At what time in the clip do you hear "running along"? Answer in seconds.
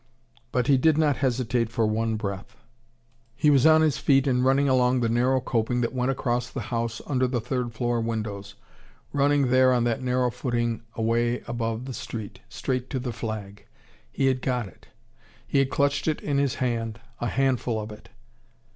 4.43-4.99